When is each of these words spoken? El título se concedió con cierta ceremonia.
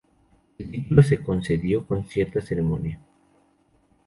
El 0.57 0.71
título 0.71 1.03
se 1.03 1.21
concedió 1.21 1.85
con 1.85 2.03
cierta 2.07 2.41
ceremonia. 2.41 2.99